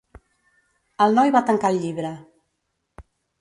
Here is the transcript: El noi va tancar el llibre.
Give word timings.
El 1.05 1.13
noi 1.19 1.33
va 1.35 1.43
tancar 1.51 1.71
el 1.75 1.79
llibre. 1.85 2.13